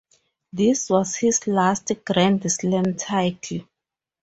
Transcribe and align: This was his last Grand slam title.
This 0.51 0.89
was 0.89 1.15
his 1.17 1.45
last 1.45 1.91
Grand 2.07 2.51
slam 2.51 2.95
title. 2.97 3.67